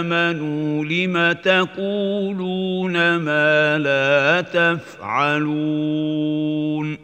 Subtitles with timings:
[0.00, 6.98] آمنوا لم تقولون ما لا تفعلون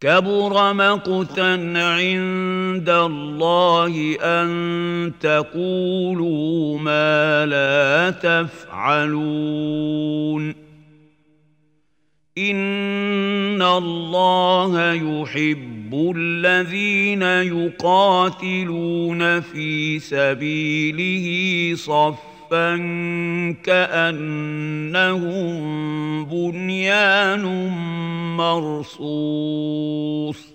[0.00, 10.54] كبر مقتا عند الله أن تقولوا ما لا تفعلون
[12.38, 22.76] إن الله يحب يحب الذين يقاتلون في سبيله صفا
[23.62, 25.60] كأنهم
[26.24, 27.68] بنيان
[28.36, 30.54] مرصوص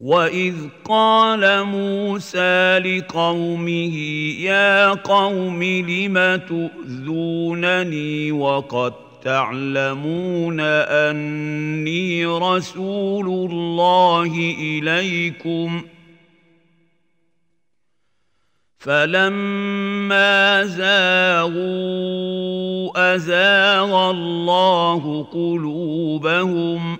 [0.00, 3.96] واذ قال موسى لقومه
[4.40, 8.92] يا قوم لم تؤذونني وقد
[9.28, 15.82] تعلمون اني رسول الله اليكم
[18.78, 26.98] فلما زاغوا ازاغ الله قلوبهم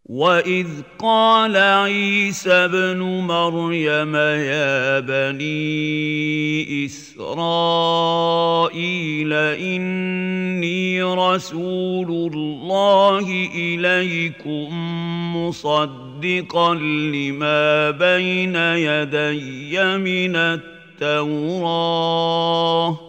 [0.10, 0.68] واذ
[1.00, 13.20] قال عيسى ابن مريم يا بني اسرائيل اني رسول الله
[13.56, 14.68] اليكم
[15.38, 23.09] مصدقا لما بين يدي من التوراه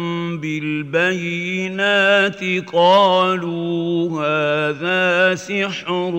[0.37, 2.43] بالبينات
[2.73, 6.11] قالوا هذا سحر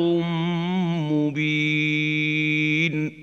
[1.01, 3.23] مبين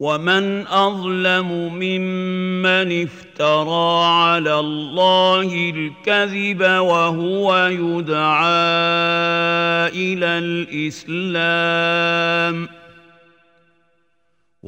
[0.00, 8.50] ومن اظلم ممن افترى على الله الكذب وهو يدعى
[9.96, 12.77] الى الاسلام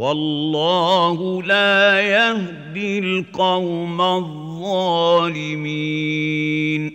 [0.00, 6.93] والله لا يهدي القوم الظالمين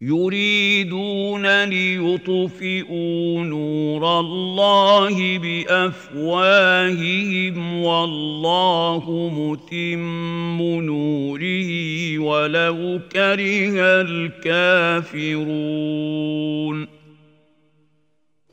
[0.00, 13.80] يريدون ليطفئوا نور الله بافواههم والله متم نوره ولو كره
[14.44, 16.97] الكافرون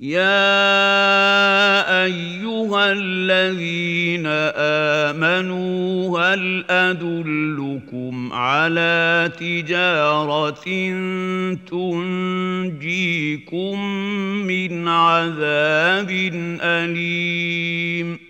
[0.00, 0.80] يا
[2.04, 4.26] ايها الذين
[5.14, 10.50] امنوا هل ادلكم على تجاره
[11.70, 13.80] تنجيكم
[14.46, 16.10] من عذاب
[16.62, 18.29] اليم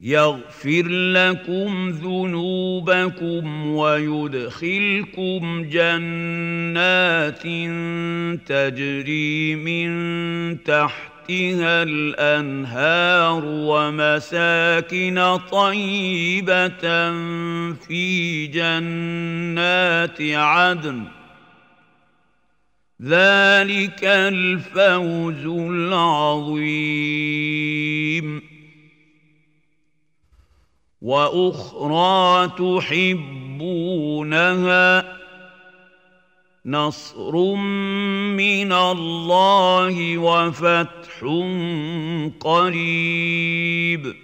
[0.00, 7.42] يغفر لكم ذنوبكم ويدخلكم جنات
[8.46, 9.94] تجري من
[10.64, 17.08] تحتها الانهار ومساكن طيبه
[17.88, 21.04] في جنات عدن
[23.02, 28.45] ذلك الفوز العظيم
[31.02, 34.88] واخرى تحبونها
[36.66, 37.34] نصر
[38.34, 41.20] من الله وفتح
[42.42, 44.14] قريب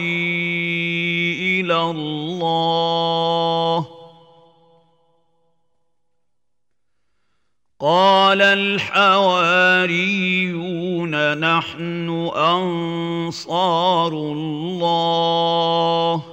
[1.60, 3.86] الى الله
[7.80, 16.33] قال الحواريون نحن انصار الله